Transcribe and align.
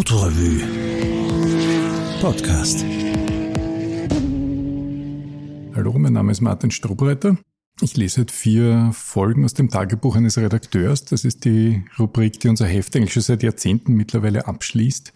Autorevue 0.00 0.62
Podcast. 2.22 2.86
Hallo, 5.74 5.92
mein 5.98 6.14
Name 6.14 6.32
ist 6.32 6.40
Martin 6.40 6.70
Strobreiter. 6.70 7.36
Ich 7.82 7.98
lese 7.98 8.22
heute 8.22 8.32
vier 8.32 8.92
Folgen 8.94 9.44
aus 9.44 9.52
dem 9.52 9.68
Tagebuch 9.68 10.16
eines 10.16 10.38
Redakteurs. 10.38 11.04
Das 11.04 11.26
ist 11.26 11.44
die 11.44 11.84
Rubrik, 11.98 12.40
die 12.40 12.48
unser 12.48 12.64
Heft 12.64 12.96
eigentlich 12.96 13.12
schon 13.12 13.24
seit 13.24 13.42
Jahrzehnten 13.42 13.92
mittlerweile 13.92 14.48
abschließt. 14.48 15.12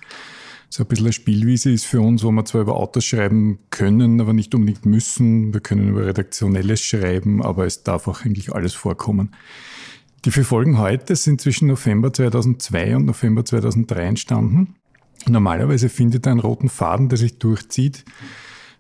So 0.69 0.83
ein 0.83 0.87
bisschen 0.87 1.07
eine 1.07 1.15
Spielwiese 1.15 1.71
ist 1.71 1.87
für 1.87 2.03
uns, 2.03 2.23
wo 2.23 2.31
wir 2.31 2.45
zwar 2.45 2.61
über 2.61 2.77
Autos 2.77 3.07
schreiben 3.07 3.61
können, 3.71 4.21
aber 4.21 4.35
nicht 4.35 4.55
unbedingt 4.55 4.85
müssen. 4.85 5.55
Wir 5.55 5.63
können 5.63 5.89
über 5.89 6.05
Redaktionelles 6.05 6.83
schreiben, 6.83 7.43
aber 7.43 7.65
es 7.65 7.85
darf 7.85 8.07
auch 8.07 8.21
eigentlich 8.21 8.53
alles 8.53 8.75
vorkommen. 8.75 9.31
Die 10.25 10.31
vier 10.31 10.47
Folgen 10.47 10.79
heute 10.79 11.17
sind 11.17 11.43
zwischen 11.43 11.69
November 11.69 12.11
2002 12.11 12.97
und 12.97 13.05
November 13.05 13.45
2003 13.45 14.07
entstanden. 14.07 14.75
Normalerweise 15.29 15.91
findet 15.91 16.27
er 16.27 16.33
einen 16.33 16.41
roten 16.41 16.71
Faden, 16.71 17.11
der 17.11 17.19
sich 17.19 17.39
durchzieht. 17.39 18.07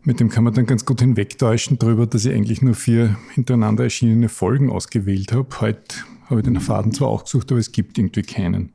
Mit 0.04 0.20
dem 0.20 0.30
kann 0.30 0.44
man 0.44 0.54
dann 0.54 0.64
ganz 0.64 0.86
gut 0.86 1.00
hinwegtäuschen 1.00 1.78
darüber, 1.78 2.06
dass 2.06 2.24
ich 2.24 2.32
eigentlich 2.32 2.62
nur 2.62 2.74
vier 2.74 3.18
hintereinander 3.34 3.84
erschienene 3.84 4.30
Folgen 4.30 4.70
ausgewählt 4.70 5.32
habe. 5.32 5.60
Heute 5.60 5.96
habe 6.30 6.40
ich 6.40 6.44
den 6.44 6.58
Faden 6.60 6.92
zwar 6.92 7.08
auch 7.08 7.24
gesucht, 7.24 7.52
aber 7.52 7.60
es 7.60 7.72
gibt 7.72 7.98
irgendwie 7.98 8.22
keinen. 8.22 8.72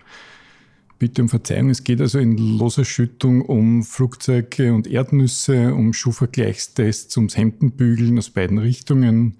Bitte 0.99 1.23
um 1.23 1.29
Verzeihung, 1.29 1.71
es 1.71 1.83
geht 1.83 2.01
also 2.01 2.19
in 2.19 2.37
loser 2.37 2.85
Schüttung 2.85 3.41
um 3.41 3.81
Flugzeuge 3.81 4.73
und 4.75 4.85
Erdnüsse, 4.85 5.73
um 5.73 5.93
Schuhvergleichstests, 5.93 7.17
ums 7.17 7.35
Hemdenbügeln 7.35 8.15
aus 8.19 8.29
beiden 8.29 8.59
Richtungen, 8.59 9.37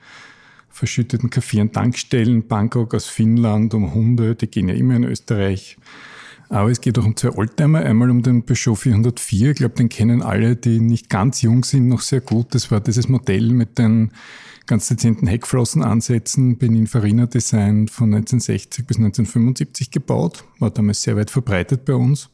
verschütteten 0.70 1.30
Kaffee- 1.30 1.62
und 1.62 1.74
Tankstellen, 1.74 2.48
Bangkok 2.48 2.94
aus 2.94 3.08
Finnland, 3.08 3.74
um 3.74 3.94
Hunde, 3.94 4.36
die 4.36 4.48
gehen 4.48 4.70
ja 4.70 4.76
immer 4.76 4.96
in 4.96 5.04
Österreich. 5.04 5.78
Aber 6.50 6.72
es 6.72 6.82
geht 6.82 6.98
auch 6.98 7.06
um 7.06 7.16
zwei 7.16 7.32
Oldtimer. 7.32 7.80
Einmal 7.80 8.10
um 8.10 8.24
den 8.24 8.44
Peugeot 8.44 8.76
404. 8.76 9.52
Ich 9.52 9.58
glaube, 9.58 9.76
den 9.76 9.88
kennen 9.88 10.24
alle, 10.24 10.56
die 10.56 10.80
nicht 10.80 11.10
ganz 11.10 11.44
jung 11.44 11.64
sind, 11.64 11.88
noch 11.88 12.02
sehr 12.02 12.22
gut. 12.22 12.56
Das 12.56 12.72
war 12.72 12.82
dieses 12.82 13.08
Modell 13.08 13.52
mit 13.52 13.78
den 13.78 14.12
ganz 14.66 14.88
dezenten 14.88 15.28
Heckflossenansätzen, 15.28 16.58
Benin-Farina 16.58 17.28
Design 17.28 17.88
von 17.88 18.14
1960 18.14 18.86
bis 18.86 18.98
1975 18.98 19.92
gebaut. 19.92 20.44
War 20.58 20.72
damals 20.72 21.04
sehr 21.04 21.16
weit 21.16 21.30
verbreitet 21.30 21.86
bei 21.86 21.94
uns. 21.94 22.30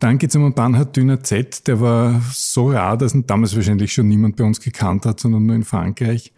Dann 0.00 0.18
geht 0.18 0.30
es 0.30 0.36
um 0.36 0.44
einen 0.44 0.54
Banhard 0.54 0.96
Dünner 0.96 1.22
Z. 1.22 1.68
Der 1.68 1.80
war 1.80 2.20
so 2.32 2.72
rar, 2.72 2.96
dass 2.96 3.14
ihn 3.14 3.26
damals 3.26 3.54
wahrscheinlich 3.54 3.92
schon 3.92 4.08
niemand 4.08 4.34
bei 4.34 4.42
uns 4.42 4.60
gekannt 4.60 5.06
hat, 5.06 5.20
sondern 5.20 5.46
nur 5.46 5.54
in 5.54 5.62
Frankreich. 5.62 6.32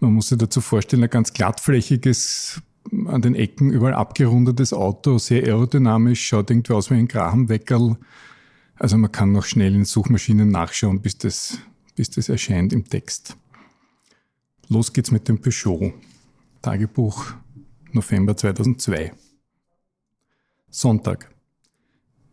Man 0.00 0.12
muss 0.12 0.28
sich 0.28 0.38
dazu 0.38 0.60
vorstellen, 0.60 1.04
ein 1.04 1.10
ganz 1.10 1.32
glattflächiges, 1.32 2.60
an 3.06 3.22
den 3.22 3.34
Ecken 3.34 3.70
überall 3.70 3.94
abgerundetes 3.94 4.72
Auto, 4.72 5.18
sehr 5.18 5.44
aerodynamisch, 5.44 6.26
schaut 6.26 6.50
irgendwie 6.50 6.72
aus 6.72 6.90
wie 6.90 6.94
ein 6.94 7.08
Grahamweckerl. 7.08 7.96
Also 8.76 8.98
man 8.98 9.12
kann 9.12 9.32
noch 9.32 9.44
schnell 9.44 9.74
in 9.74 9.84
Suchmaschinen 9.84 10.50
nachschauen, 10.50 11.00
bis 11.00 11.18
das, 11.18 11.58
bis 11.94 12.10
das 12.10 12.28
erscheint 12.28 12.72
im 12.72 12.84
Text. 12.84 13.36
Los 14.68 14.92
geht's 14.92 15.10
mit 15.10 15.28
dem 15.28 15.40
Peugeot. 15.40 15.92
Tagebuch 16.62 17.34
November 17.92 18.36
2002. 18.36 19.12
Sonntag. 20.70 21.30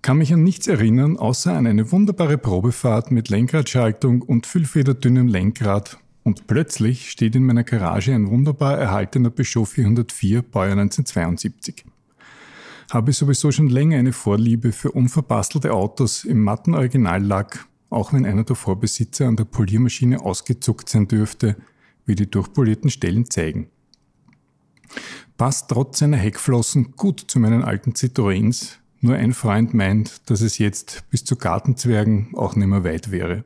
Kann 0.02 0.18
mich 0.18 0.34
an 0.34 0.42
nichts 0.42 0.68
erinnern, 0.68 1.18
außer 1.18 1.54
an 1.54 1.68
eine 1.68 1.92
wunderbare 1.92 2.38
Probefahrt 2.38 3.12
mit 3.12 3.30
Lenkradschaltung 3.30 4.24
und 4.24 4.48
füllfederdünnem 4.48 5.28
Lenkrad 5.28 6.00
und 6.24 6.48
plötzlich 6.48 7.10
steht 7.10 7.36
in 7.36 7.46
meiner 7.46 7.64
Garage 7.64 8.14
ein 8.14 8.30
wunderbar 8.30 8.78
erhaltener 8.78 9.30
Peugeot 9.30 9.66
404 9.66 10.44
Baujahr 10.44 10.78
1972. 10.78 11.86
Habe 12.92 13.14
sowieso 13.14 13.52
schon 13.52 13.70
länger 13.70 13.98
eine 13.98 14.14
Vorliebe 14.14 14.72
für 14.72 14.92
unverbastelte 14.92 15.74
Autos 15.74 16.24
im 16.26 16.44
matten 16.44 16.76
Originallack, 16.76 17.66
auch 17.90 18.14
wenn 18.14 18.26
einer 18.26 18.44
der 18.44 18.56
Vorbesitzer 18.56 19.28
an 19.28 19.36
der 19.36 19.46
Poliermaschine 19.46 20.22
ausgezuckt 20.22 20.90
sein 20.90 21.08
dürfte, 21.08 21.56
wie 22.06 22.16
die 22.16 22.30
durchpolierten 22.30 22.90
Stellen 22.90 23.30
zeigen. 23.30 23.70
Passt 25.38 25.70
trotz 25.70 26.00
seiner 26.00 26.18
Heckflossen 26.18 26.92
gut 26.96 27.20
zu 27.28 27.40
meinen 27.40 27.64
alten 27.64 27.94
Citroëns, 27.94 28.78
nur 29.00 29.16
ein 29.16 29.34
Freund 29.34 29.74
meint, 29.74 30.30
dass 30.30 30.42
es 30.42 30.60
jetzt 30.60 31.10
bis 31.10 31.24
zu 31.24 31.36
Gartenzwergen 31.36 32.36
auch 32.36 32.56
nicht 32.56 32.68
mehr 32.68 32.84
weit 32.84 33.10
wäre. 33.10 33.44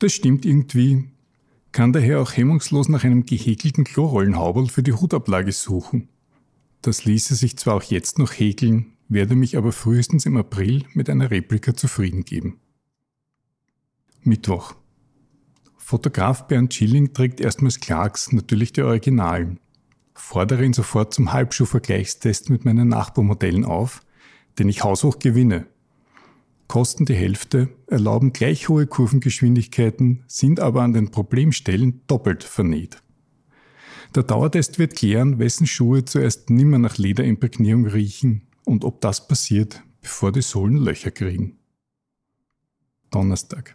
Das 0.00 0.12
stimmt 0.12 0.44
irgendwie, 0.44 1.08
kann 1.76 1.92
daher 1.92 2.22
auch 2.22 2.34
hemmungslos 2.34 2.88
nach 2.88 3.04
einem 3.04 3.26
gehäkelten 3.26 3.84
Chlorollenhauberl 3.84 4.66
für 4.68 4.82
die 4.82 4.94
Hutablage 4.94 5.52
suchen. 5.52 6.08
Das 6.80 7.04
ließe 7.04 7.34
sich 7.34 7.58
zwar 7.58 7.74
auch 7.74 7.82
jetzt 7.82 8.18
noch 8.18 8.32
häkeln, 8.32 8.94
werde 9.10 9.34
mich 9.34 9.58
aber 9.58 9.72
frühestens 9.72 10.24
im 10.24 10.38
April 10.38 10.86
mit 10.94 11.10
einer 11.10 11.30
Replika 11.30 11.74
zufrieden 11.74 12.24
geben. 12.24 12.60
Mittwoch. 14.22 14.74
Fotograf 15.76 16.46
Bernd 16.46 16.72
Schilling 16.72 17.12
trägt 17.12 17.42
erstmals 17.42 17.78
Clarks, 17.78 18.32
natürlich 18.32 18.72
die 18.72 18.80
Originalen. 18.80 19.60
Fordere 20.14 20.64
ihn 20.64 20.72
sofort 20.72 21.12
zum 21.12 21.34
Halbschuhvergleichstest 21.34 22.48
mit 22.48 22.64
meinen 22.64 22.88
Nachbarmodellen 22.88 23.66
auf, 23.66 24.00
den 24.58 24.70
ich 24.70 24.82
haushoch 24.82 25.18
gewinne 25.18 25.66
kosten 26.68 27.04
die 27.04 27.14
Hälfte, 27.14 27.68
erlauben 27.86 28.32
gleich 28.32 28.68
hohe 28.68 28.86
Kurvengeschwindigkeiten, 28.86 30.24
sind 30.26 30.60
aber 30.60 30.82
an 30.82 30.92
den 30.92 31.10
Problemstellen 31.10 32.02
doppelt 32.06 32.44
vernäht. 32.44 33.02
Der 34.14 34.22
Dauertest 34.22 34.78
wird 34.78 34.96
klären, 34.96 35.38
wessen 35.38 35.66
Schuhe 35.66 36.04
zuerst 36.04 36.50
nimmer 36.50 36.78
nach 36.78 36.96
Lederimprägnierung 36.96 37.86
riechen 37.86 38.42
und 38.64 38.84
ob 38.84 39.00
das 39.00 39.28
passiert, 39.28 39.82
bevor 40.00 40.32
die 40.32 40.42
Sohlen 40.42 40.76
Löcher 40.76 41.10
kriegen. 41.10 41.58
Donnerstag. 43.10 43.74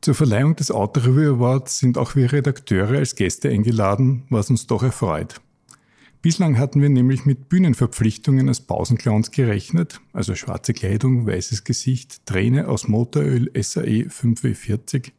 Zur 0.00 0.14
Verleihung 0.14 0.54
des 0.54 0.70
Autoreview 0.70 1.34
Awards 1.34 1.78
sind 1.78 1.98
auch 1.98 2.14
wir 2.14 2.32
Redakteure 2.32 2.98
als 2.98 3.16
Gäste 3.16 3.48
eingeladen, 3.48 4.24
was 4.30 4.50
uns 4.50 4.66
doch 4.66 4.82
erfreut. 4.82 5.40
Bislang 6.20 6.58
hatten 6.58 6.82
wir 6.82 6.88
nämlich 6.88 7.26
mit 7.26 7.48
Bühnenverpflichtungen 7.48 8.48
als 8.48 8.60
Pausenclowns 8.60 9.30
gerechnet, 9.30 10.00
also 10.12 10.34
schwarze 10.34 10.72
Kleidung, 10.72 11.26
weißes 11.26 11.62
Gesicht, 11.62 12.26
Träne 12.26 12.68
aus 12.68 12.88
Motoröl 12.88 13.50
SAE 13.54 14.08
5W40. 14.08 15.12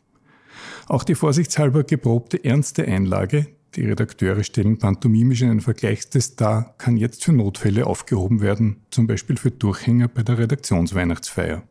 Auch 0.87 1.05
die 1.05 1.15
vorsichtshalber 1.15 1.85
geprobte 1.85 2.43
ernste 2.43 2.85
Einlage, 2.85 3.47
die 3.75 3.85
Redakteure 3.85 4.43
stellen 4.43 4.77
pantomimisch 4.77 5.43
einen 5.43 5.61
Vergleichstest 5.61 6.41
dar, 6.41 6.73
kann 6.77 6.97
jetzt 6.97 7.23
für 7.23 7.31
Notfälle 7.31 7.85
aufgehoben 7.85 8.41
werden, 8.41 8.77
zum 8.89 9.07
Beispiel 9.07 9.37
für 9.37 9.51
Durchhänger 9.51 10.07
bei 10.07 10.23
der 10.23 10.37
Redaktionsweihnachtsfeier. 10.37 11.63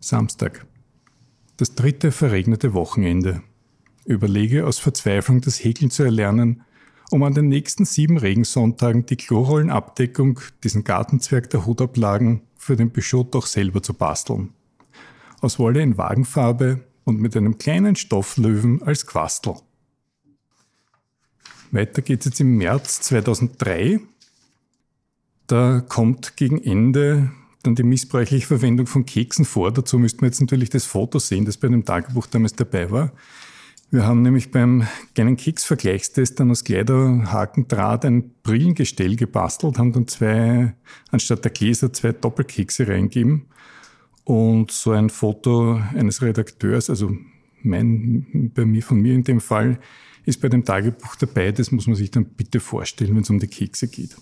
Samstag. 0.00 0.66
Das 1.56 1.74
dritte 1.74 2.12
verregnete 2.12 2.74
Wochenende. 2.74 3.42
Überlege 4.04 4.66
aus 4.66 4.78
Verzweiflung 4.78 5.40
das 5.40 5.62
Häkeln 5.62 5.90
zu 5.90 6.02
erlernen, 6.02 6.62
um 7.10 7.22
an 7.22 7.34
den 7.34 7.48
nächsten 7.48 7.84
sieben 7.84 8.18
Regensonntagen 8.18 9.06
die 9.06 9.16
Chlorrollenabdeckung, 9.16 10.40
diesen 10.62 10.84
Gartenzwerg 10.84 11.50
der 11.50 11.66
Hutablagen, 11.66 12.42
für 12.56 12.76
den 12.76 12.92
Peugeot 12.92 13.28
doch 13.30 13.46
selber 13.46 13.82
zu 13.82 13.94
basteln. 13.94 14.52
Aus 15.40 15.58
Wolle 15.58 15.80
in 15.80 15.96
Wagenfarbe 15.96 16.80
und 17.04 17.20
mit 17.20 17.36
einem 17.36 17.56
kleinen 17.56 17.96
Stofflöwen 17.96 18.82
als 18.82 19.06
Quastel. 19.06 19.54
Weiter 21.70 22.02
geht's 22.02 22.26
jetzt 22.26 22.40
im 22.40 22.56
März 22.56 23.00
2003. 23.02 24.00
Da 25.46 25.80
kommt 25.80 26.36
gegen 26.36 26.62
Ende 26.62 27.30
dann 27.62 27.74
die 27.74 27.82
missbräuchliche 27.82 28.46
Verwendung 28.46 28.86
von 28.86 29.06
Keksen 29.06 29.44
vor. 29.44 29.72
Dazu 29.72 29.98
müsste 29.98 30.20
man 30.20 30.30
jetzt 30.30 30.40
natürlich 30.40 30.70
das 30.70 30.84
Foto 30.84 31.18
sehen, 31.18 31.44
das 31.44 31.56
bei 31.56 31.68
dem 31.68 31.84
Tagebuch 31.84 32.26
damals 32.26 32.54
dabei 32.54 32.90
war. 32.90 33.12
Wir 33.90 34.04
haben 34.04 34.20
nämlich 34.20 34.50
beim 34.50 34.86
kleinen 35.14 35.36
Keksvergleichstest 35.36 36.38
dann 36.38 36.50
aus 36.50 36.62
Kleiderhakendraht 36.62 38.04
ein 38.04 38.34
Brillengestell 38.42 39.16
gebastelt, 39.16 39.78
haben 39.78 39.92
dann 39.92 40.06
zwei, 40.06 40.74
anstatt 41.10 41.44
der 41.44 41.52
Gläser, 41.52 41.90
zwei 41.92 42.12
Doppelkekse 42.12 42.86
reingegeben. 42.86 43.46
Und 44.24 44.72
so 44.72 44.90
ein 44.90 45.08
Foto 45.08 45.80
eines 45.94 46.20
Redakteurs, 46.20 46.90
also 46.90 47.16
mein, 47.62 48.52
bei 48.54 48.66
mir, 48.66 48.82
von 48.82 49.00
mir 49.00 49.14
in 49.14 49.24
dem 49.24 49.40
Fall, 49.40 49.78
ist 50.26 50.42
bei 50.42 50.50
dem 50.50 50.66
Tagebuch 50.66 51.16
dabei. 51.16 51.50
Das 51.50 51.72
muss 51.72 51.86
man 51.86 51.96
sich 51.96 52.10
dann 52.10 52.26
bitte 52.26 52.60
vorstellen, 52.60 53.14
wenn 53.14 53.22
es 53.22 53.30
um 53.30 53.38
die 53.38 53.46
Kekse 53.46 53.88
geht. 53.88 54.14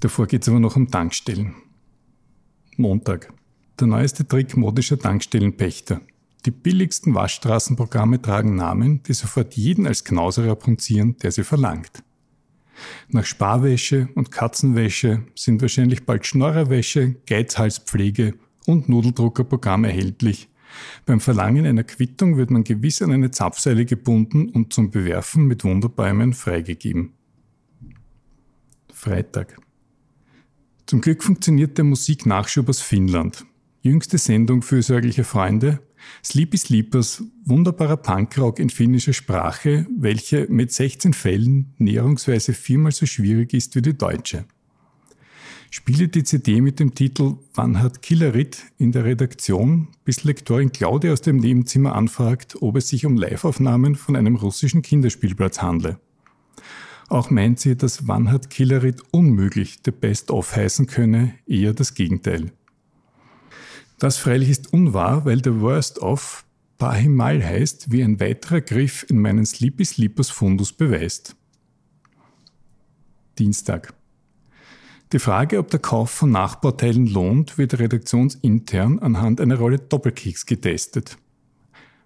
Davor 0.00 0.26
geht 0.26 0.42
es 0.42 0.48
aber 0.48 0.58
noch 0.58 0.74
um 0.74 0.90
Tankstellen. 0.90 1.54
Montag. 2.76 3.32
Der 3.78 3.86
neueste 3.86 4.26
Trick 4.26 4.56
modischer 4.56 4.98
Tankstellenpächter. 4.98 6.00
Die 6.46 6.50
billigsten 6.50 7.14
Waschstraßenprogramme 7.14 8.20
tragen 8.20 8.56
Namen, 8.56 9.02
die 9.02 9.14
sofort 9.14 9.54
jeden 9.54 9.86
als 9.86 10.04
Knauser 10.04 10.46
rapunzieren, 10.46 11.16
der 11.18 11.32
sie 11.32 11.44
verlangt. 11.44 12.02
Nach 13.08 13.24
Sparwäsche 13.24 14.08
und 14.14 14.30
Katzenwäsche 14.30 15.24
sind 15.34 15.62
wahrscheinlich 15.62 16.04
bald 16.04 16.26
Schnorrerwäsche, 16.26 17.16
Geizhalspflege 17.26 18.34
und 18.66 18.88
Nudeldruckerprogramm 18.88 19.84
erhältlich. 19.84 20.48
Beim 21.06 21.20
Verlangen 21.20 21.66
einer 21.66 21.84
Quittung 21.84 22.36
wird 22.36 22.50
man 22.50 22.64
gewiss 22.64 23.00
an 23.00 23.12
eine 23.12 23.30
Zapfseile 23.30 23.84
gebunden 23.84 24.48
und 24.48 24.72
zum 24.72 24.90
Bewerfen 24.90 25.46
mit 25.46 25.64
Wunderbäumen 25.64 26.32
freigegeben. 26.32 27.12
Freitag. 28.92 29.56
Zum 30.86 31.00
Glück 31.00 31.22
funktioniert 31.22 31.78
der 31.78 31.84
Musiknachschub 31.84 32.68
aus 32.68 32.80
Finnland. 32.80 33.46
Jüngste 33.86 34.16
Sendung 34.16 34.62
fürsorgliche 34.62 35.24
Freunde. 35.24 35.78
Sleepy 36.24 36.56
Sleepers, 36.56 37.22
wunderbarer 37.44 37.98
Punkrock 37.98 38.58
in 38.58 38.70
finnischer 38.70 39.12
Sprache, 39.12 39.86
welche 39.94 40.46
mit 40.48 40.72
16 40.72 41.12
Fällen 41.12 41.74
näherungsweise 41.76 42.54
viermal 42.54 42.92
so 42.92 43.04
schwierig 43.04 43.52
ist 43.52 43.76
wie 43.76 43.82
die 43.82 43.92
deutsche. 43.92 44.46
Spiele 45.70 46.08
die 46.08 46.24
CD 46.24 46.62
mit 46.62 46.80
dem 46.80 46.94
Titel 46.94 47.34
Wann 47.52 47.82
hat 47.82 48.00
Killerit 48.00 48.56
in 48.78 48.90
der 48.90 49.04
Redaktion, 49.04 49.88
bis 50.06 50.24
Lektorin 50.24 50.72
Claudia 50.72 51.12
aus 51.12 51.20
dem 51.20 51.36
Nebenzimmer 51.36 51.94
anfragt, 51.94 52.56
ob 52.62 52.76
es 52.76 52.88
sich 52.88 53.04
um 53.04 53.18
Liveaufnahmen 53.18 53.96
von 53.96 54.16
einem 54.16 54.36
russischen 54.36 54.80
Kinderspielplatz 54.80 55.60
handle. 55.60 56.00
Auch 57.08 57.28
meint 57.28 57.60
sie, 57.60 57.76
dass 57.76 58.08
Wann 58.08 58.32
hat 58.32 58.48
Killerit 58.48 59.02
unmöglich 59.10 59.82
der 59.82 59.92
Best-of 59.92 60.56
heißen 60.56 60.86
könne, 60.86 61.34
eher 61.46 61.74
das 61.74 61.92
Gegenteil. 61.92 62.50
Das 63.98 64.16
freilich 64.16 64.50
ist 64.50 64.72
unwahr, 64.72 65.24
weil 65.24 65.40
der 65.40 65.60
Worst-of 65.60 66.44
Pahimal 66.78 67.42
heißt, 67.42 67.92
wie 67.92 68.02
ein 68.02 68.18
weiterer 68.18 68.60
Griff 68.60 69.06
in 69.08 69.20
meinen 69.20 69.46
Sleepy 69.46 69.84
Sleepers 69.84 70.30
Fundus 70.30 70.72
beweist. 70.72 71.36
Dienstag. 73.38 73.94
Die 75.12 75.20
Frage, 75.20 75.58
ob 75.58 75.70
der 75.70 75.78
Kauf 75.78 76.10
von 76.10 76.32
Nachbauteilen 76.32 77.06
lohnt, 77.06 77.56
wird 77.56 77.78
redaktionsintern 77.78 78.98
anhand 78.98 79.40
einer 79.40 79.56
Rolle 79.56 79.78
Doppelkeks 79.78 80.46
getestet. 80.46 81.16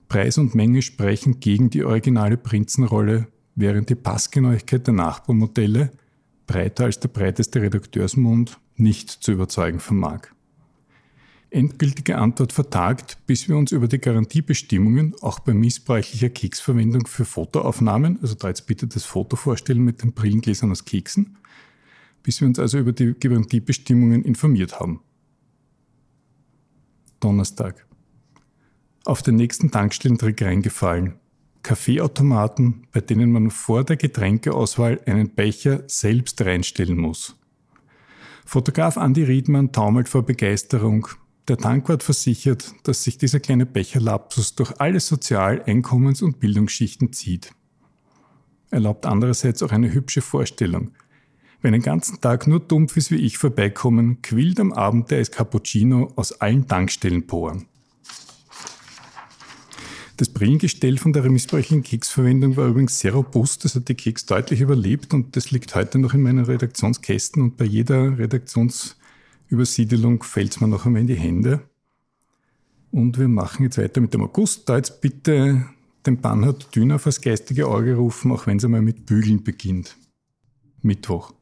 Preis 0.09 0.37
und 0.37 0.55
Menge 0.55 0.83
sprechen 0.83 1.41
gegen 1.41 1.71
die 1.71 1.85
originale 1.85 2.37
Prinzenrolle, 2.37 3.29
während 3.55 3.89
die 3.89 3.95
Passgenauigkeit 3.95 4.87
der 4.87 4.95
Nachbaumodelle, 4.95 5.93
breiter 6.47 6.85
als 6.85 7.01
der 7.01 7.09
breiteste 7.09 7.63
Redakteursmund, 7.63 8.59
nicht 8.77 9.11
zu 9.11 9.33
überzeugen 9.33 9.81
vermag. 9.81 10.29
Endgültige 11.51 12.19
Antwort 12.19 12.53
vertagt, 12.53 13.19
bis 13.27 13.49
wir 13.49 13.57
uns 13.57 13.73
über 13.73 13.89
die 13.89 13.99
Garantiebestimmungen 13.99 15.15
auch 15.23 15.39
bei 15.39 15.55
missbräuchlicher 15.55 16.29
Keksverwendung 16.29 17.07
für 17.07 17.25
Fotoaufnahmen, 17.25 18.19
also 18.21 18.35
da 18.35 18.49
jetzt 18.49 18.67
bitte 18.67 18.87
das 18.87 19.05
Foto 19.05 19.37
vorstellen 19.37 19.81
mit 19.81 20.03
den 20.03 20.13
Brillengläsern 20.13 20.71
aus 20.71 20.85
Keksen, 20.85 21.39
bis 22.23 22.43
wir 22.43 22.49
uns 22.49 22.59
also 22.59 22.79
über 22.79 22.93
die 22.93 23.15
Garantiebestimmungen 23.19 24.25
informiert 24.25 24.79
haben. 24.79 25.01
Donnerstag. 27.21 27.87
Auf 29.07 29.23
den 29.23 29.37
nächsten 29.37 29.71
Tankstellentrick 29.71 30.43
reingefallen. 30.43 31.15
Kaffeeautomaten, 31.63 32.87
bei 32.93 33.01
denen 33.01 33.33
man 33.33 33.51
vor 33.51 33.85
der 33.85 33.97
Getränkeauswahl 33.97 35.01
einen 35.07 35.31
Becher 35.31 35.83
selbst 35.87 36.41
reinstellen 36.43 36.99
muss. 36.99 37.37
Fotograf 38.45 38.97
Andy 38.97 39.25
Riedmann 39.25 39.73
taumelt 39.73 40.09
vor 40.09 40.23
Begeisterung. 40.25 41.09
Der 41.49 41.57
Tankwart 41.57 42.03
versichert, 42.03 42.75
dass 42.83 43.05
sich 43.05 43.19
dieser 43.19 43.41
kleine 43.41 43.67
Becherlapsus 43.67 44.55
durch 44.55 44.81
alle 44.81 45.01
Sozial-, 45.01 45.63
Einkommens- 45.65 46.23
und 46.23 46.41
Bildungsschichten 46.41 47.13
zieht. 47.13 47.53
Erlaubt 48.71 49.07
andererseits 49.07 49.63
auch 49.63 49.73
eine 49.73 49.93
hübsche 49.93 50.21
Vorstellung– 50.21 50.93
wenn 51.61 51.73
den 51.73 51.83
ganzen 51.83 52.21
Tag 52.21 52.47
nur 52.47 52.61
Dumpfes 52.61 53.11
wie 53.11 53.17
ich 53.17 53.37
vorbeikommen, 53.37 54.23
quillt 54.23 54.61
am 54.61 54.73
Abend 54.73 55.11
der 55.11 55.25
Cappuccino 55.25 56.13
aus 56.15 56.41
allen 56.41 56.69
Tankstellenporen. 56.69 57.67
Das 60.17 60.29
Brillengestell 60.29 60.99
von 60.99 61.13
der 61.13 61.29
missbräuchlichen 61.31 61.85
Keksverwendung 61.85 62.57
war 62.57 62.67
übrigens 62.69 62.99
sehr 62.99 63.13
robust, 63.13 63.65
das 63.65 63.75
hat 63.77 63.89
die 63.89 63.95
Keks 63.95 64.27
deutlich 64.27 64.61
überlebt 64.61 65.15
und 65.15 65.37
das 65.37 65.51
liegt 65.53 65.75
heute 65.75 65.99
noch 65.99 66.15
in 66.15 66.23
meinen 66.23 66.45
Redaktionskästen 66.45 67.43
und 67.43 67.57
bei 67.57 67.65
jeder 67.65 68.19
Redaktionsübersiedelung 69.49 70.23
fällt 70.23 70.53
es 70.53 70.61
mir 70.61 70.69
noch 70.69 70.87
einmal 70.87 71.01
in 71.01 71.07
die 71.07 71.15
Hände. 71.15 71.61
Und 72.91 73.19
wir 73.19 73.29
machen 73.29 73.65
jetzt 73.65 73.79
weiter 73.79 74.01
mit 74.01 74.15
dem 74.15 74.23
August. 74.23 74.69
Da 74.69 74.77
jetzt 74.77 75.01
bitte 75.01 75.65
den 76.07 76.21
Bannhard 76.21 76.75
Düner 76.75 76.99
fürs 76.99 77.21
geistige 77.21 77.67
Auge 77.67 77.97
rufen, 77.97 78.31
auch 78.33 78.47
wenn 78.47 78.59
es 78.59 78.65
einmal 78.65 78.83
mit 78.83 79.07
Bügeln 79.07 79.43
beginnt. 79.43 79.97
Mittwoch. 80.83 81.33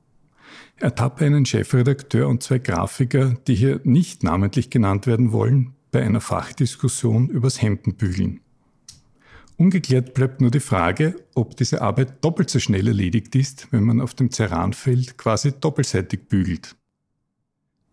Ertappe 0.77 1.25
einen 1.25 1.47
Chefredakteur 1.47 2.29
und 2.29 2.43
zwei 2.43 2.59
Grafiker, 2.59 3.37
die 3.47 3.55
hier 3.55 3.81
nicht 3.85 4.23
namentlich 4.23 4.71
genannt 4.71 5.07
werden 5.07 5.33
wollen, 5.33 5.75
bei 5.91 6.03
einer 6.03 6.21
Fachdiskussion 6.21 7.29
übers 7.29 7.63
Hemdenbügeln. 7.63 8.41
Ungeklärt 9.57 10.15
bleibt 10.15 10.41
nur 10.41 10.51
die 10.51 10.61
Frage, 10.61 11.17
ob 11.35 11.57
diese 11.57 11.81
Arbeit 11.81 12.23
doppelt 12.23 12.51
so 12.51 12.59
schnell 12.59 12.87
erledigt 12.89 13.35
ist, 13.35 13.69
wenn 13.71 13.85
man 13.85 14.01
auf 14.01 14.15
dem 14.15 14.31
Ceranfeld 14.31 15.17
quasi 15.17 15.53
doppelseitig 15.53 16.29
bügelt. 16.29 16.77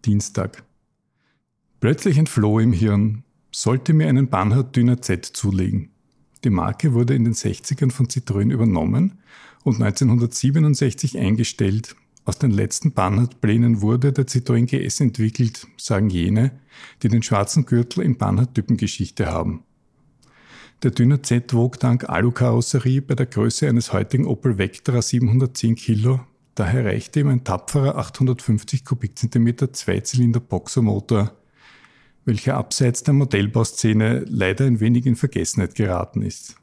Dienstag. 0.05 0.63
Plötzlich 1.79 2.17
ein 2.19 2.27
Floh 2.27 2.59
im 2.59 2.73
Hirn. 2.73 3.23
Sollte 3.51 3.93
mir 3.93 4.07
einen 4.07 4.29
Banhard 4.29 4.75
Dünner 4.75 5.01
Z 5.01 5.25
zulegen. 5.25 5.91
Die 6.43 6.49
Marke 6.49 6.93
wurde 6.93 7.13
in 7.15 7.23
den 7.23 7.33
60ern 7.33 7.91
von 7.91 8.07
Citroën 8.07 8.51
übernommen 8.51 9.19
und 9.63 9.81
1967 9.81 11.17
eingestellt 11.17 11.95
aus 12.25 12.39
den 12.39 12.51
letzten 12.51 12.93
Banhard-Plänen 12.93 13.81
wurde 13.81 14.13
der 14.13 14.25
Citroën 14.25 14.65
GS 14.65 15.01
entwickelt, 15.01 15.67
sagen 15.77 16.09
jene, 16.09 16.51
die 17.01 17.09
den 17.09 17.21
schwarzen 17.21 17.65
Gürtel 17.65 18.01
in 18.01 18.17
Banhard-Typengeschichte 18.17 19.25
haben. 19.25 19.63
Der 20.83 20.91
dünne 20.91 21.21
Z 21.21 21.53
wog 21.53 21.79
dank 21.79 22.09
Alukarosserie 22.09 23.01
bei 23.01 23.15
der 23.15 23.25
Größe 23.25 23.67
eines 23.67 23.91
heutigen 23.91 24.25
Opel 24.25 24.57
Vectra 24.57 25.01
710 25.01 25.75
Kilo, 25.75 26.21
daher 26.55 26.85
reichte 26.85 27.19
ihm 27.19 27.29
ein 27.29 27.43
tapferer 27.43 27.97
850 27.97 28.85
Kubikzentimeter 28.85 29.73
Zweizylinder 29.73 30.39
Boxermotor, 30.39 31.31
welcher 32.25 32.55
abseits 32.55 33.03
der 33.03 33.13
Modellbauszene 33.13 34.25
leider 34.27 34.65
ein 34.65 34.79
wenig 34.79 35.05
in 35.05 35.15
Vergessenheit 35.15 35.75
geraten 35.75 36.21
ist. 36.21 36.55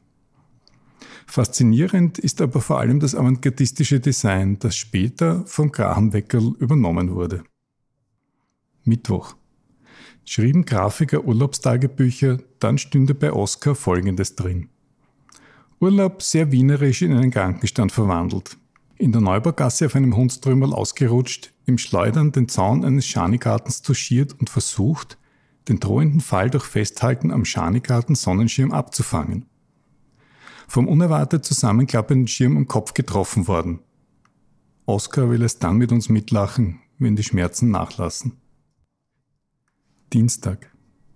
Faszinierend 1.27 2.19
ist 2.19 2.41
aber 2.41 2.61
vor 2.61 2.79
allem 2.79 2.99
das 2.99 3.15
avantgardistische 3.15 3.99
Design, 3.99 4.59
das 4.59 4.75
später 4.75 5.45
vom 5.45 5.71
Graham 5.71 6.13
Weckerl 6.13 6.55
übernommen 6.59 7.11
wurde. 7.13 7.43
Mittwoch. 8.83 9.35
Schrieben 10.25 10.65
Grafiker 10.65 11.23
Urlaubstagebücher, 11.23 12.39
dann 12.59 12.77
stünde 12.77 13.15
bei 13.15 13.31
Oscar 13.31 13.75
Folgendes 13.75 14.35
drin. 14.35 14.69
Urlaub 15.79 16.21
sehr 16.21 16.51
wienerisch 16.51 17.01
in 17.01 17.13
einen 17.13 17.31
Krankenstand 17.31 17.91
verwandelt. 17.91 18.57
In 19.01 19.11
der 19.11 19.21
Neubaugasse 19.21 19.87
auf 19.87 19.95
einem 19.95 20.15
Hundstrümmerl 20.15 20.73
ausgerutscht, 20.73 21.53
im 21.65 21.77
Schleudern 21.77 22.31
den 22.31 22.47
Zaun 22.47 22.85
eines 22.85 23.07
Schanigartens 23.07 23.81
touchiert 23.81 24.39
und 24.39 24.49
versucht, 24.49 25.17
den 25.67 25.79
drohenden 25.79 26.21
Fall 26.21 26.49
durch 26.49 26.65
Festhalten 26.65 27.31
am 27.31 27.43
Schanigarten 27.43 28.15
Sonnenschirm 28.15 28.71
abzufangen 28.71 29.45
vom 30.71 30.87
unerwartet 30.87 31.43
zusammenklappenden 31.43 32.29
Schirm 32.29 32.55
am 32.55 32.65
Kopf 32.65 32.93
getroffen 32.93 33.49
worden. 33.49 33.79
Oskar 34.85 35.29
will 35.29 35.43
es 35.43 35.59
dann 35.59 35.75
mit 35.75 35.91
uns 35.91 36.07
mitlachen, 36.07 36.79
wenn 36.97 37.17
die 37.17 37.23
Schmerzen 37.23 37.71
nachlassen. 37.71 38.37
Dienstag. 40.13 40.71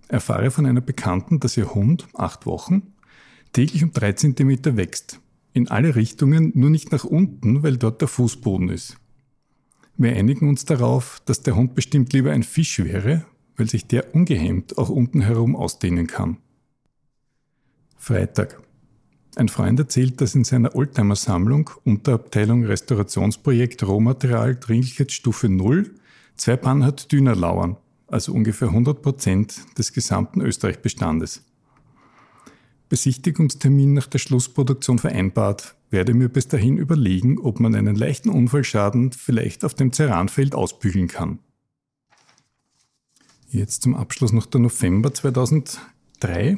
Erfahre 0.09 0.51
von 0.51 0.65
einer 0.65 0.81
Bekannten, 0.81 1.39
dass 1.39 1.55
ihr 1.55 1.73
Hund, 1.73 2.05
acht 2.15 2.45
Wochen, 2.45 2.95
täglich 3.53 3.81
um 3.81 3.93
drei 3.93 4.11
Zentimeter 4.11 4.75
wächst. 4.75 5.21
In 5.55 5.69
alle 5.69 5.95
Richtungen, 5.95 6.51
nur 6.53 6.69
nicht 6.69 6.91
nach 6.91 7.05
unten, 7.05 7.63
weil 7.63 7.77
dort 7.77 8.01
der 8.01 8.09
Fußboden 8.09 8.67
ist. 8.67 8.97
Wir 9.95 10.13
einigen 10.13 10.49
uns 10.49 10.65
darauf, 10.65 11.21
dass 11.23 11.43
der 11.43 11.55
Hund 11.55 11.75
bestimmt 11.75 12.11
lieber 12.11 12.33
ein 12.33 12.43
Fisch 12.43 12.79
wäre, 12.79 13.25
weil 13.55 13.69
sich 13.69 13.87
der 13.87 14.13
ungehemmt 14.13 14.77
auch 14.77 14.89
unten 14.89 15.21
herum 15.21 15.55
ausdehnen 15.55 16.07
kann. 16.07 16.39
Freitag. 17.95 18.61
Ein 19.37 19.47
Freund 19.47 19.79
erzählt, 19.79 20.19
dass 20.19 20.35
in 20.35 20.43
seiner 20.43 20.75
Oldtimer-Sammlung 20.75 21.69
Unterabteilung 21.85 22.65
Restaurationsprojekt 22.65 23.81
Rohmaterial 23.87 24.57
Dringlichkeitsstufe 24.57 25.47
0 25.47 25.89
zwei 26.35 26.57
Panhard 26.57 27.13
Düner 27.13 27.33
lauern, 27.33 27.77
also 28.07 28.33
ungefähr 28.33 28.67
100 28.67 29.01
Prozent 29.01 29.61
des 29.77 29.93
gesamten 29.93 30.41
Österreich-Bestandes. 30.41 31.45
Besichtigungstermin 32.89 33.93
nach 33.93 34.07
der 34.07 34.19
Schlussproduktion 34.19 34.99
vereinbart, 34.99 35.75
werde 35.89 36.13
mir 36.13 36.29
bis 36.29 36.47
dahin 36.47 36.77
überlegen, 36.77 37.39
ob 37.39 37.59
man 37.59 37.75
einen 37.75 37.95
leichten 37.95 38.29
Unfallschaden 38.29 39.11
vielleicht 39.11 39.63
auf 39.65 39.73
dem 39.73 39.91
Ceranfeld 39.91 40.55
ausbügeln 40.55 41.07
kann. 41.07 41.39
Jetzt 43.49 43.83
zum 43.83 43.95
Abschluss 43.95 44.33
noch 44.33 44.45
der 44.45 44.61
November 44.61 45.13
2003. 45.13 46.57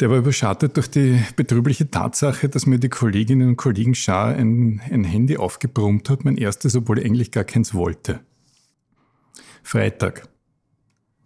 Der 0.00 0.10
war 0.10 0.18
überschattet 0.18 0.76
durch 0.76 0.90
die 0.90 1.22
betrübliche 1.36 1.90
Tatsache, 1.90 2.48
dass 2.48 2.66
mir 2.66 2.78
die 2.78 2.88
Kolleginnen 2.88 3.48
und 3.48 3.56
Kollegen 3.56 3.94
Schar 3.94 4.34
ein, 4.34 4.80
ein 4.90 5.04
Handy 5.04 5.36
aufgebrummt 5.36 6.10
hat, 6.10 6.24
mein 6.24 6.36
erstes, 6.36 6.74
obwohl 6.76 6.98
ich 6.98 7.06
eigentlich 7.06 7.30
gar 7.30 7.44
keins 7.44 7.72
wollte. 7.72 8.20
Freitag. 9.62 10.28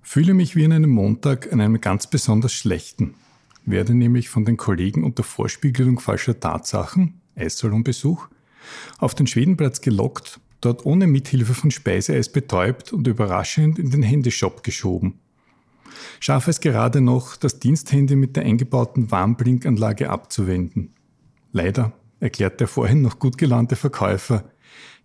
Fühle 0.03 0.35
mich 0.35 0.55
wie 0.55 0.65
an 0.65 0.73
einem 0.73 0.91
Montag 0.91 1.53
an 1.53 1.61
einem 1.61 1.81
ganz 1.81 2.07
besonders 2.07 2.53
schlechten. 2.53 3.15
Werde 3.67 3.95
nämlich 3.95 4.29
von 4.29 4.45
den 4.45 4.57
Kollegen 4.57 5.03
unter 5.03 5.25
Vorspiegelung 5.25 5.99
falscher 5.99 6.39
Tatsachen, 6.39 7.21
Eissalonbesuch, 7.35 8.29
auf 8.99 9.15
den 9.15 9.27
Schwedenplatz 9.27 9.81
gelockt, 9.81 10.41
dort 10.61 10.87
ohne 10.87 11.09
Mithilfe 11.09 11.53
von 11.53 11.73
Speiseeis 11.73 12.31
betäubt 12.31 12.93
und 12.93 13.07
überraschend 13.07 13.79
in 13.79 13.91
den 13.91 14.03
Handyshop 14.03 14.63
geschoben. 14.63 15.19
Schaffe 16.21 16.51
es 16.51 16.61
gerade 16.61 17.01
noch, 17.01 17.37
das 17.37 17.59
Diensthandy 17.59 18.17
mit 18.17 18.37
der 18.37 18.45
eingebauten 18.45 19.11
Warnblinkanlage 19.11 20.11
abzuwenden. 20.11 20.95
Leider, 21.53 21.93
erklärt 22.21 22.61
der 22.61 22.69
vorhin 22.69 23.03
noch 23.03 23.19
gut 23.19 23.37
gelaunte 23.37 23.77
Verkäufer, 23.77 24.45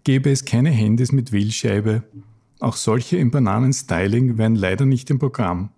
gäbe 0.03 0.31
es 0.31 0.45
keine 0.45 0.69
Handys 0.69 1.11
mit 1.11 1.31
Wählscheibe. 1.31 2.03
Auch 2.59 2.75
solche 2.75 3.17
im 3.17 3.31
Bananenstyling 3.31 4.37
wären 4.37 4.55
leider 4.55 4.85
nicht 4.85 5.09
im 5.09 5.17
Programm. 5.17 5.71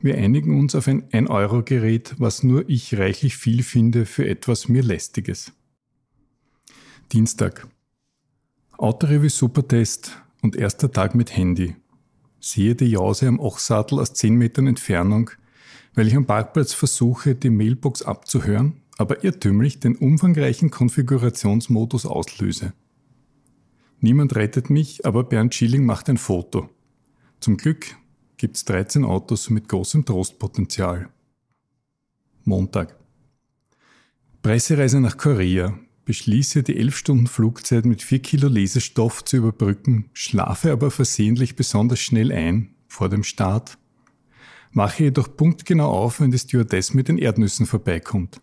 Wir 0.00 0.16
einigen 0.18 0.58
uns 0.58 0.74
auf 0.74 0.88
ein 0.88 1.08
1-Euro-Gerät, 1.08 2.14
was 2.18 2.42
nur 2.42 2.68
ich 2.68 2.98
reichlich 2.98 3.36
viel 3.36 3.62
finde 3.62 4.04
für 4.04 4.28
etwas 4.28 4.68
mir 4.68 4.82
Lästiges. 4.82 5.52
Dienstag. 7.12 7.66
Autorevue 8.76 9.30
Supertest 9.30 10.20
und 10.42 10.54
erster 10.54 10.92
Tag 10.92 11.14
mit 11.14 11.34
Handy. 11.34 11.76
Sehe 12.40 12.74
die 12.74 12.90
Jause 12.90 13.26
am 13.26 13.40
Ochsattel 13.40 13.98
aus 13.98 14.12
10 14.12 14.34
Metern 14.34 14.66
Entfernung, 14.66 15.30
weil 15.94 16.06
ich 16.06 16.14
am 16.14 16.26
Parkplatz 16.26 16.74
versuche, 16.74 17.34
die 17.34 17.50
Mailbox 17.50 18.02
abzuhören, 18.02 18.74
aber 18.98 19.24
irrtümlich 19.24 19.80
den 19.80 19.96
umfangreichen 19.96 20.70
Konfigurationsmodus 20.70 22.04
auslöse. 22.04 22.74
Niemand 24.00 24.36
rettet 24.36 24.68
mich, 24.68 25.06
aber 25.06 25.24
Bernd 25.24 25.54
Schilling 25.54 25.86
macht 25.86 26.10
ein 26.10 26.18
Foto. 26.18 26.68
Zum 27.40 27.56
Glück 27.56 27.96
gibt 28.36 28.56
es 28.56 28.64
13 28.64 29.04
Autos 29.04 29.50
mit 29.50 29.68
großem 29.68 30.04
Trostpotenzial. 30.04 31.08
Montag. 32.44 32.96
Pressereise 34.42 35.00
nach 35.00 35.16
Korea. 35.16 35.78
Beschließe, 36.04 36.62
die 36.62 36.76
11 36.76 36.96
Stunden 36.96 37.26
Flugzeit 37.26 37.84
mit 37.84 38.02
4 38.02 38.20
Kilo 38.20 38.48
Lesestoff 38.48 39.24
zu 39.24 39.38
überbrücken, 39.38 40.10
schlafe 40.12 40.70
aber 40.70 40.90
versehentlich 40.90 41.56
besonders 41.56 41.98
schnell 41.98 42.30
ein 42.30 42.74
vor 42.86 43.08
dem 43.08 43.24
Start. 43.24 43.78
Mache 44.70 45.04
jedoch 45.04 45.36
punktgenau 45.36 45.90
auf, 45.90 46.20
wenn 46.20 46.30
die 46.30 46.38
Stewardess 46.38 46.94
mit 46.94 47.08
den 47.08 47.18
Erdnüssen 47.18 47.66
vorbeikommt. 47.66 48.40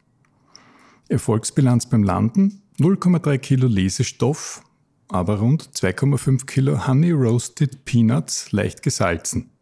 Erfolgsbilanz 1.08 1.86
beim 1.86 2.04
Landen 2.04 2.64
0,3 2.80 3.38
Kilo 3.38 3.68
Lesestoff, 3.68 4.64
aber 5.08 5.38
rund 5.40 5.70
2,5 5.74 6.46
Kilo 6.46 6.88
Honey 6.88 7.12
Roasted 7.12 7.86
Peanuts 7.86 8.52
leicht 8.52 8.82
gesalzen 8.84 9.53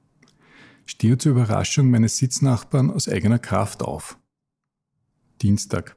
stehe 0.91 1.17
zur 1.17 1.31
Überraschung 1.31 1.89
meines 1.89 2.17
Sitznachbarn 2.17 2.91
aus 2.91 3.07
eigener 3.07 3.39
Kraft 3.39 3.81
auf. 3.81 4.17
Dienstag. 5.41 5.95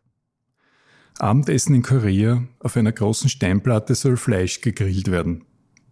Abendessen 1.18 1.74
in 1.74 1.82
Korea. 1.82 2.44
Auf 2.60 2.76
einer 2.76 2.92
großen 2.92 3.28
Steinplatte 3.28 3.94
soll 3.96 4.16
Fleisch 4.16 4.60
gegrillt 4.60 5.10
werden. 5.10 5.44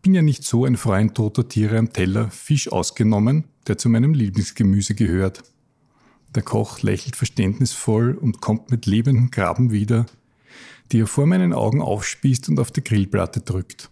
Bin 0.02 0.14
ja 0.14 0.22
nicht 0.22 0.44
so 0.44 0.64
ein 0.64 0.76
Freund 0.76 1.16
toter 1.16 1.48
Tiere 1.48 1.78
am 1.78 1.92
Teller, 1.92 2.30
Fisch 2.30 2.70
ausgenommen, 2.70 3.44
der 3.66 3.76
zu 3.76 3.88
meinem 3.88 4.14
Lieblingsgemüse 4.14 4.94
gehört. 4.94 5.42
Der 6.34 6.42
Koch 6.42 6.80
lächelt 6.82 7.16
verständnisvoll 7.16 8.14
und 8.14 8.40
kommt 8.40 8.70
mit 8.70 8.86
lebenden 8.86 9.30
Graben 9.30 9.70
wieder, 9.70 10.06
die 10.90 11.00
er 11.00 11.06
vor 11.06 11.26
meinen 11.26 11.52
Augen 11.52 11.82
aufspießt 11.82 12.48
und 12.48 12.58
auf 12.58 12.70
die 12.70 12.82
Grillplatte 12.82 13.40
drückt. 13.40 13.91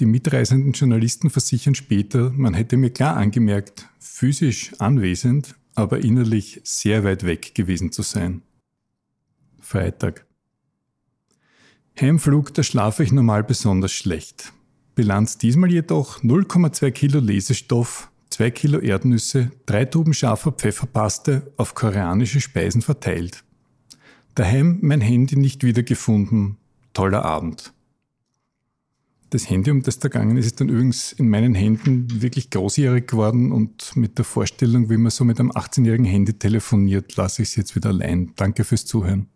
Die 0.00 0.06
mitreisenden 0.06 0.72
Journalisten 0.72 1.28
versichern 1.28 1.74
später, 1.74 2.30
man 2.30 2.54
hätte 2.54 2.78
mir 2.78 2.88
klar 2.88 3.18
angemerkt, 3.18 3.86
physisch 3.98 4.72
anwesend, 4.78 5.56
aber 5.74 6.02
innerlich 6.02 6.62
sehr 6.64 7.04
weit 7.04 7.24
weg 7.24 7.54
gewesen 7.54 7.92
zu 7.92 8.00
sein. 8.00 8.40
Freitag. 9.60 10.24
Heimflug, 12.00 12.54
da 12.54 12.62
schlafe 12.62 13.02
ich 13.02 13.12
normal 13.12 13.44
besonders 13.44 13.92
schlecht. 13.92 14.54
Bilanz 14.94 15.36
diesmal 15.36 15.70
jedoch 15.70 16.22
0,2 16.22 16.90
Kilo 16.92 17.20
Lesestoff, 17.20 18.10
2 18.30 18.50
Kilo 18.52 18.78
Erdnüsse, 18.78 19.50
3 19.66 19.84
Tuben 19.84 20.14
scharfer 20.14 20.52
Pfefferpaste 20.52 21.52
auf 21.58 21.74
koreanische 21.74 22.40
Speisen 22.40 22.80
verteilt. 22.80 23.44
Daheim 24.34 24.78
mein 24.80 25.02
Handy 25.02 25.36
nicht 25.36 25.62
wiedergefunden. 25.62 26.56
Toller 26.94 27.26
Abend. 27.26 27.74
Das 29.30 29.48
Handy, 29.48 29.70
um 29.70 29.82
das 29.82 30.00
da 30.00 30.08
gegangen 30.08 30.36
ist, 30.36 30.46
ist 30.46 30.60
dann 30.60 30.68
übrigens 30.68 31.12
in 31.12 31.28
meinen 31.28 31.54
Händen 31.54 32.20
wirklich 32.20 32.50
großjährig 32.50 33.06
geworden 33.06 33.52
und 33.52 33.94
mit 33.94 34.18
der 34.18 34.24
Vorstellung, 34.24 34.90
wie 34.90 34.96
man 34.96 35.10
so 35.10 35.24
mit 35.24 35.38
einem 35.38 35.52
18-jährigen 35.52 36.04
Handy 36.04 36.32
telefoniert, 36.32 37.14
lasse 37.16 37.42
ich 37.42 37.50
es 37.50 37.56
jetzt 37.56 37.76
wieder 37.76 37.90
allein. 37.90 38.32
Danke 38.34 38.64
fürs 38.64 38.84
Zuhören. 38.86 39.28